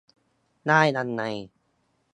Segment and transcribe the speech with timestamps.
[0.65, 1.23] ได้ยังไง